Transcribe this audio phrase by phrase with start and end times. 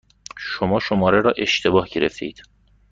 [0.39, 2.41] شما شماره را اشتباه گرفتهاید.